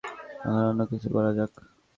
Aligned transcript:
এখন 0.39 0.63
অন্য 0.63 0.81
কিছু 0.91 1.07
করা 1.15 1.31
যাক। 1.37 1.51